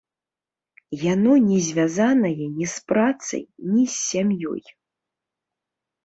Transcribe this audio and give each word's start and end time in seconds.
Яно 1.01 1.33
не 1.49 1.57
звязанае 1.65 2.45
ні 2.55 2.65
з 2.71 2.85
працай, 2.91 3.43
ні 3.73 3.83
з 3.97 3.97
сям'ёй. 4.07 4.61